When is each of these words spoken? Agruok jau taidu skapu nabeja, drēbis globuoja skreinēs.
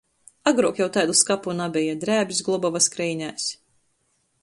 Agruok 0.51 0.79
jau 0.83 0.87
taidu 0.95 1.17
skapu 1.19 1.55
nabeja, 1.59 1.95
drēbis 2.07 2.43
globuoja 2.51 2.85
skreinēs. 2.89 3.51